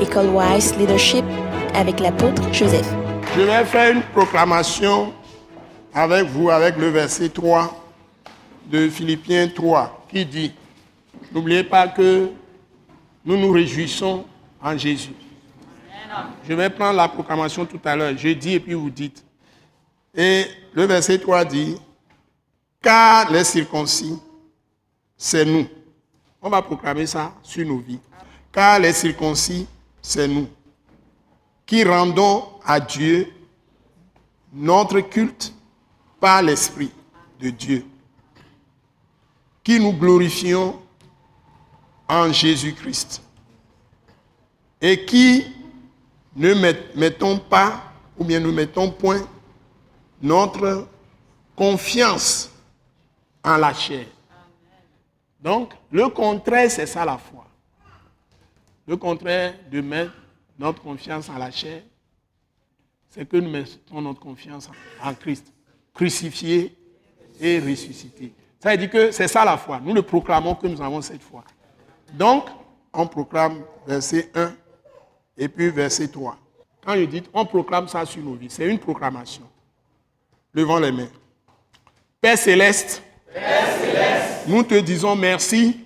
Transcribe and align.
École 0.00 0.28
Wise 0.28 0.76
Leadership 0.76 1.24
avec 1.74 2.00
l'apôtre 2.00 2.42
Joseph. 2.52 2.86
Je 3.34 3.40
vais 3.40 3.64
faire 3.64 3.92
une 3.94 4.02
proclamation 4.02 5.14
avec 5.94 6.26
vous, 6.26 6.50
avec 6.50 6.76
le 6.76 6.88
verset 6.88 7.30
3 7.30 7.74
de 8.66 8.90
Philippiens 8.90 9.48
3, 9.48 10.06
qui 10.10 10.26
dit, 10.26 10.52
n'oubliez 11.32 11.64
pas 11.64 11.88
que 11.88 12.28
nous 13.24 13.38
nous 13.38 13.50
réjouissons 13.50 14.26
en 14.62 14.76
Jésus. 14.76 15.14
Je 16.46 16.52
vais 16.52 16.68
prendre 16.68 16.96
la 16.96 17.08
proclamation 17.08 17.64
tout 17.64 17.80
à 17.82 17.96
l'heure. 17.96 18.12
Je 18.16 18.28
dis 18.28 18.54
et 18.54 18.60
puis 18.60 18.74
vous 18.74 18.90
dites. 18.90 19.24
Et 20.14 20.44
le 20.74 20.84
verset 20.84 21.18
3 21.18 21.44
dit, 21.46 21.76
car 22.82 23.30
les 23.30 23.44
circoncis, 23.44 24.18
c'est 25.16 25.46
nous. 25.46 25.66
On 26.42 26.50
va 26.50 26.60
proclamer 26.60 27.06
ça 27.06 27.32
sur 27.42 27.66
nos 27.66 27.78
vies. 27.78 27.98
Car 28.52 28.78
les 28.78 28.92
circoncis, 28.92 29.66
c'est 30.06 30.28
nous 30.28 30.46
qui 31.66 31.82
rendons 31.82 32.44
à 32.64 32.78
Dieu 32.78 33.32
notre 34.52 35.00
culte 35.00 35.52
par 36.20 36.42
l'Esprit 36.42 36.92
de 37.40 37.50
Dieu, 37.50 37.84
qui 39.64 39.80
nous 39.80 39.92
glorifions 39.92 40.80
en 42.08 42.32
Jésus-Christ 42.32 43.20
et 44.80 45.04
qui 45.04 45.44
ne 46.36 46.54
mettons 46.94 47.38
pas 47.38 47.92
ou 48.16 48.24
bien 48.24 48.38
ne 48.38 48.52
mettons 48.52 48.92
point 48.92 49.26
notre 50.22 50.86
confiance 51.56 52.52
en 53.42 53.56
la 53.56 53.74
chair. 53.74 54.06
Donc, 55.40 55.74
le 55.90 56.08
contraire, 56.10 56.70
c'est 56.70 56.86
ça 56.86 57.04
la 57.04 57.18
foi. 57.18 57.45
Le 58.86 58.96
contraire 58.96 59.54
de 59.70 59.80
mettre 59.80 60.12
notre 60.58 60.80
confiance 60.80 61.28
en 61.28 61.38
la 61.38 61.50
chair, 61.50 61.82
c'est 63.08 63.28
que 63.28 63.36
nous 63.36 63.50
mettons 63.50 64.00
notre 64.00 64.20
confiance 64.20 64.70
en 65.02 65.14
Christ, 65.14 65.52
crucifié 65.94 66.76
et 67.40 67.58
ressuscité. 67.58 68.32
Ça 68.60 68.70
veut 68.70 68.76
dire 68.76 68.90
que 68.90 69.10
c'est 69.10 69.28
ça 69.28 69.44
la 69.44 69.56
foi. 69.56 69.80
Nous 69.82 69.94
le 69.94 70.02
proclamons 70.02 70.54
que 70.54 70.66
nous 70.66 70.80
avons 70.80 71.00
cette 71.00 71.22
foi. 71.22 71.44
Donc, 72.12 72.46
on 72.92 73.06
proclame 73.06 73.62
verset 73.86 74.30
1 74.34 74.54
et 75.36 75.48
puis 75.48 75.70
verset 75.70 76.08
3. 76.08 76.36
Quand 76.84 76.94
je 76.94 77.04
dis 77.04 77.22
on 77.32 77.44
proclame 77.44 77.88
ça 77.88 78.04
sur 78.06 78.22
nos 78.22 78.34
vies, 78.34 78.50
c'est 78.50 78.66
une 78.66 78.78
proclamation. 78.78 79.42
Levons 80.54 80.78
les 80.78 80.92
mains. 80.92 81.08
Père 82.20 82.38
céleste, 82.38 83.02
nous 84.46 84.62
te 84.62 84.74
disons 84.80 85.16
merci, 85.16 85.85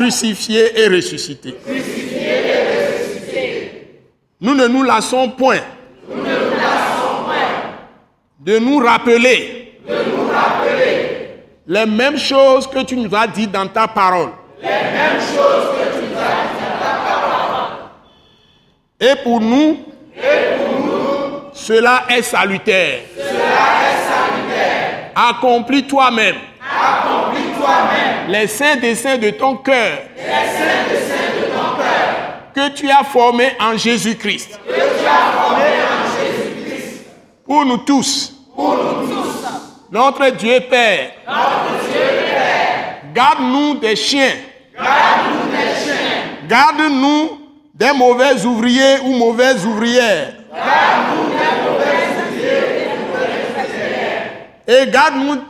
crucifié 0.00 0.80
et 0.80 0.88
ressuscité. 0.88 1.54
Nous 4.40 4.54
ne 4.54 4.66
nous 4.66 4.82
lassons 4.82 5.28
point, 5.28 5.60
de 8.40 8.58
nous 8.58 8.78
rappeler, 8.78 9.78
les 11.66 11.86
mêmes 11.86 12.16
choses 12.16 12.66
que 12.66 12.82
tu 12.82 12.96
nous 12.96 13.14
as 13.14 13.26
dites 13.26 13.52
dans 13.52 13.68
ta 13.68 13.86
parole. 13.88 14.30
Et 18.98 19.14
pour 19.22 19.40
nous, 19.40 19.84
cela 21.52 22.04
est 22.08 22.22
salutaire. 22.22 23.00
Accomplis 25.14 25.86
toi-même. 25.86 26.36
Les 28.28 28.46
saints 28.46 28.76
desseins 28.76 29.18
de 29.18 29.30
ton 29.30 29.56
cœur. 29.56 29.98
Que 32.54 32.68
tu 32.70 32.90
as 32.90 33.04
formé 33.04 33.52
en 33.60 33.76
Jésus-Christ. 33.76 34.58
Pour 37.44 37.64
nous 37.64 37.78
tous. 37.78 38.34
Notre 39.90 40.30
Dieu 40.30 40.60
Père. 40.68 41.12
Garde-nous 43.12 43.74
des 43.74 43.96
chiens. 43.96 44.34
Garde-nous 46.48 47.40
des 47.74 47.92
mauvais 47.92 48.44
ouvriers 48.44 49.00
ou 49.04 49.16
mauvaises 49.16 49.64
ouvrières. 49.66 50.34
Et 54.66 54.86
garde-nous 54.90 55.42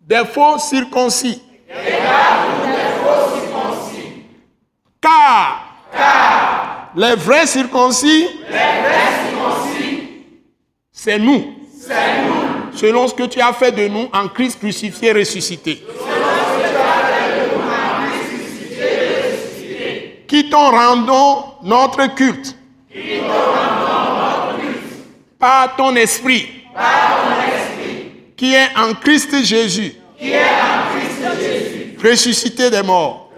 des 0.00 0.24
faux 0.26 0.58
circoncis. 0.58 1.42
Car, 5.00 5.68
les 6.96 7.14
vrais 7.14 7.46
circoncis, 7.46 8.28
c'est 10.92 11.18
nous. 11.18 11.54
Selon 12.74 13.08
ce 13.08 13.14
que 13.14 13.24
tu 13.24 13.40
as 13.40 13.52
fait 13.52 13.72
de 13.72 13.88
nous 13.88 14.08
en 14.12 14.28
Christ 14.28 14.58
crucifié 14.58 15.12
ressuscité. 15.12 15.84
Qui 20.26 20.50
t'en 20.50 20.70
rendons 20.70 21.44
notre 21.62 22.14
culte. 22.14 22.54
Par 25.38 25.76
ton 25.76 25.96
esprit. 25.96 26.48
Qui 28.36 28.54
est 28.54 28.68
en 28.76 28.94
Christ 28.94 29.44
Jésus. 29.44 29.94
Ressuscité 32.02 32.70
des 32.70 32.82
morts. 32.82 33.30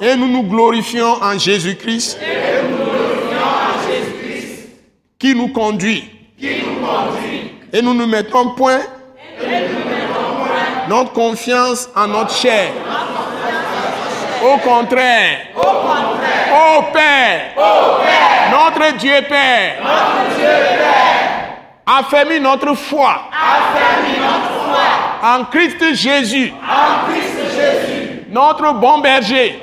Et 0.00 0.16
nous 0.16 0.28
nous 0.28 0.42
glorifions 0.44 1.22
en 1.22 1.38
Jésus-Christ. 1.38 2.18
Qui 5.18 5.34
nous 5.34 5.48
conduit. 5.48 6.10
Et 7.72 7.82
nous 7.82 7.94
ne 7.94 8.04
mettons 8.06 8.50
point. 8.50 8.80
Notre 10.88 11.12
confiance 11.12 11.88
en 11.96 12.06
notre 12.08 12.34
chair. 12.34 12.70
Au 14.44 14.58
contraire, 14.58 15.38
Ô 15.56 16.82
Père, 16.92 17.54
notre 18.50 18.96
Dieu 18.98 19.14
Père, 19.28 19.76
affermis 21.86 22.40
notre 22.40 22.74
foi, 22.74 23.22
en 25.24 25.44
Christ 25.44 25.94
Jésus, 25.94 26.52
notre 28.30 28.74
bon 28.74 28.98
berger, 28.98 29.62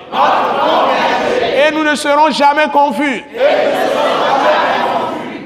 et 1.56 1.72
nous 1.72 1.84
ne 1.84 1.94
serons 1.96 2.32
jamais 2.32 2.68
confus, 2.74 3.24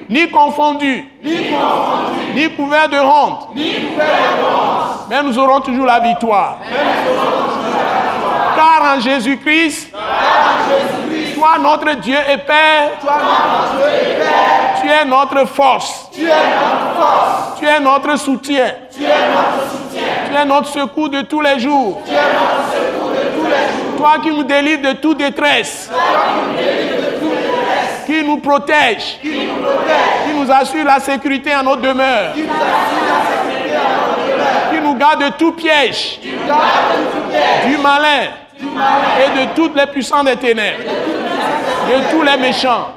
ni 0.10 0.30
confondus, 0.30 1.06
ni 1.22 2.50
couverts 2.56 2.90
de 2.90 2.98
honte, 2.98 3.50
mais 5.10 5.24
nous 5.24 5.38
aurons 5.38 5.60
toujours 5.60 5.86
la 5.86 6.00
victoire. 6.00 6.60
Car 8.56 8.96
en 8.96 9.02
Jésus-Christ, 9.02 9.92
toi 11.36 11.50
notre 11.62 11.94
Dieu 11.96 12.18
et 12.32 12.38
Père, 12.38 12.92
tu 14.82 14.88
es 14.90 15.06
notre 15.06 15.46
force. 15.46 16.10
Tu 16.14 17.66
es 17.66 17.80
notre 17.82 18.18
soutien. 18.18 18.72
Tu 18.96 19.04
es 19.04 19.08
notre 19.08 19.75
secours 20.66 21.10
de 21.10 21.22
tous 21.22 21.42
les 21.42 21.60
jours. 21.60 22.02
Toi 23.98 24.14
qui 24.22 24.30
nous 24.30 24.44
délivres 24.44 24.82
de 24.82 24.94
toute 24.94 25.18
détresse. 25.18 25.90
Qui 28.06 28.24
nous 28.24 28.38
protège. 28.38 29.20
Qui 29.22 30.34
nous 30.34 30.52
assure 30.52 30.86
la 30.86 31.00
sécurité 31.00 31.56
en 31.56 31.64
notre 31.64 31.82
demeure. 31.82 32.34
Qui 34.72 34.82
nous 34.82 34.96
garde 34.96 35.24
de 35.24 35.30
tout 35.38 35.54
piège. 35.54 36.20
Du 37.68 37.78
malin 37.78 38.30
et 38.62 39.40
de 39.40 39.54
toutes 39.56 39.76
les 39.76 39.86
puissances 39.88 40.26
des 40.26 40.36
ténèbres, 40.36 40.80
de 40.80 42.12
tous 42.12 42.22
les 42.22 42.38
méchants, 42.38 42.90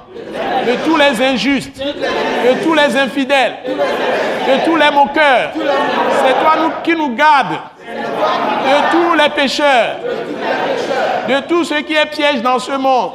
de 0.67 0.75
tous 0.85 0.97
les 0.97 1.23
injustes, 1.25 1.79
de 1.79 2.63
tous 2.63 2.75
les 2.75 2.97
infidèles, 2.97 3.57
de 3.67 3.73
tous 3.73 3.79
les 3.79 4.28
moqueurs. 4.93 5.51
C'est 5.55 6.41
toi 6.41 6.73
qui 6.83 6.93
nous 6.93 7.15
gardes 7.15 7.59
de 7.87 8.91
tous 8.91 9.15
les 9.15 9.29
pécheurs, 9.31 9.97
de 11.29 11.41
tout 11.47 11.65
ce 11.65 11.75
qui 11.75 11.95
est 11.95 12.07
piège 12.07 12.43
dans 12.43 12.59
ce 12.59 12.73
monde. 12.73 13.13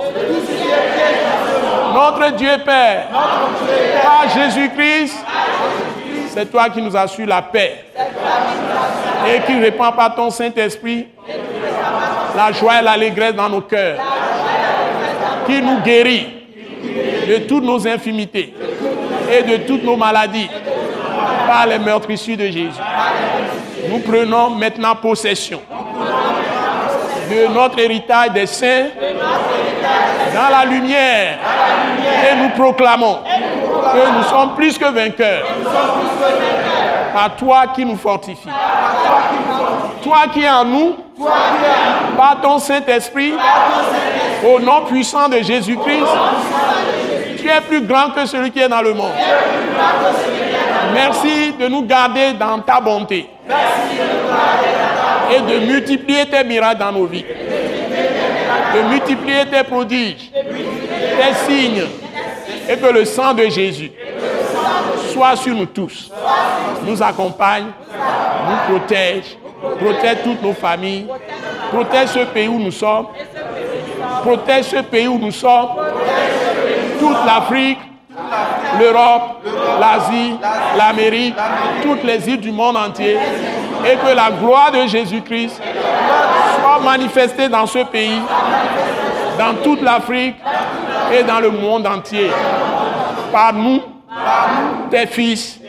Notre 1.94 2.32
Dieu 2.36 2.52
Père, 2.66 3.08
par 4.04 4.30
Jésus-Christ, 4.34 5.24
c'est 6.30 6.52
toi 6.52 6.70
qui 6.70 6.82
nous 6.82 6.96
assures 6.98 7.28
la 7.28 7.42
paix 7.42 7.86
et 9.28 9.40
qui 9.42 9.60
répand 9.60 9.96
par 9.96 10.16
ton 10.16 10.32
Saint-Esprit 10.32 11.08
la 12.36 12.52
joie 12.52 12.80
et 12.80 12.84
l'allégresse 12.84 13.36
dans 13.36 13.50
nos 13.50 13.62
cœurs, 13.62 14.00
qui 15.46 15.62
nous 15.62 15.82
guérit 15.82 16.28
de 17.28 17.38
toutes 17.48 17.64
nos 17.64 17.88
infimités 17.88 18.54
et 19.32 19.44
de 19.44 19.58
toutes 19.58 19.84
nos 19.84 19.96
maladies 19.96 20.50
par 21.48 21.68
les 21.68 21.80
meurtrissures 21.80 22.38
de 22.38 22.46
Jésus. 22.46 22.70
Nous 23.90 24.00
prenons 24.00 24.52
maintenant 24.52 24.96
possession 24.96 25.62
de 27.30 27.54
notre 27.54 27.80
héritage 27.80 28.32
des 28.32 28.46
saints 28.46 28.88
dans 30.34 30.50
la 30.50 30.66
lumière 30.66 31.38
et 32.32 32.36
nous 32.36 32.50
proclamons 32.50 33.20
que 33.94 34.18
nous 34.18 34.24
sommes 34.24 34.56
plus 34.56 34.78
que 34.78 34.86
vainqueurs 34.86 35.46
par 37.14 37.36
toi 37.36 37.68
qui 37.76 37.86
nous 37.86 37.96
fortifie. 37.98 38.50
Toi 40.02 40.18
qui 40.34 40.44
es 40.44 40.50
en 40.50 40.66
nous, 40.66 40.96
par 42.18 42.42
ton 42.42 42.60
Saint-Esprit, 42.60 43.34
au 44.44 44.60
nom 44.60 44.82
puissant 44.86 45.30
de 45.30 45.38
Jésus-Christ, 45.38 46.04
tu 47.38 47.48
es 47.48 47.62
plus 47.62 47.82
grand 47.82 48.10
que 48.10 48.26
celui 48.26 48.52
qui 48.52 48.60
est 48.60 48.70
dans 48.70 48.82
le 48.82 48.94
monde. 48.94 49.12
Merci 50.94 51.54
de 51.60 51.68
nous 51.68 51.84
garder 51.84 52.34
dans 52.34 52.60
ta 52.60 52.80
bonté. 52.82 53.30
Et 55.32 55.40
de 55.40 55.66
multiplier 55.66 56.26
tes 56.26 56.44
miracles 56.44 56.80
dans 56.80 56.92
nos 56.92 57.06
vies. 57.06 57.26
De 58.76 58.90
multiplier 58.90 59.46
tes 59.46 59.64
prodiges, 59.64 60.32
tes 60.34 61.34
signes, 61.46 61.84
et 62.70 62.78
que 62.78 62.88
le 62.88 63.06
sang 63.06 63.34
de 63.34 63.44
Jésus 63.44 63.92
soit 65.12 65.36
sur 65.36 65.54
nous 65.54 65.66
tous, 65.66 66.12
nous 66.86 67.02
accompagne, 67.02 67.68
nous 68.50 68.78
protège, 68.78 69.38
protège 69.80 70.18
toutes 70.24 70.42
nos 70.42 70.54
familles, 70.54 71.08
protège 71.72 72.10
ce 72.10 72.20
pays 72.26 72.48
où 72.48 72.60
nous 72.60 72.72
sommes, 72.72 73.08
protège 74.24 74.66
ce 74.66 74.82
pays 74.82 75.08
où 75.08 75.20
nous 75.20 75.32
sommes, 75.32 75.70
toute 77.00 77.26
l'Afrique, 77.26 77.80
l'Europe, 78.80 79.44
l'Asie, 79.80 80.36
l'Amérique, 80.78 81.36
toutes 81.82 82.04
les 82.04 82.30
îles 82.30 82.40
du 82.40 82.52
monde 82.52 82.78
entier, 82.78 83.18
et 83.86 83.96
que 83.96 84.16
la 84.16 84.32
gloire 84.32 84.72
de 84.72 84.88
Jésus-Christ 84.88 85.62
soit 86.60 86.80
manifestée 86.80 87.50
dans 87.50 87.66
ce 87.66 87.80
pays, 87.80 88.22
dans 89.38 89.56
toute 89.64 89.82
l'Afrique 89.82 90.36
et 91.12 91.24
dans 91.24 91.40
le 91.40 91.52
monde 91.52 91.86
entier. 91.88 92.30
Par 93.32 93.54
nous, 93.54 93.82
tes 94.90 95.08
fils, 95.08 95.60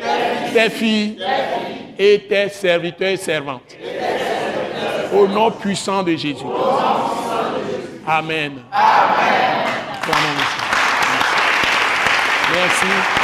tes 0.53 0.71
filles 0.71 1.19
et 1.99 2.27
tes 2.29 2.49
serviteurs 2.49 3.09
et 3.09 3.17
servantes. 3.17 3.77
Au 5.13 5.27
nom 5.27 5.51
puissant 5.51 6.03
de 6.03 6.17
Jésus. 6.17 6.45
Amen. 8.07 8.53
Merci. 12.53 13.24